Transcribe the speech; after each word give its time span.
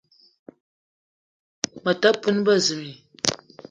Me 1.83 1.91
te 2.01 2.09
poun 2.21 2.37
bezimbi 2.45 2.93